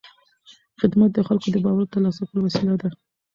[0.81, 2.89] خدمت د خلکو د باور د ترلاسه کولو وسیله ده.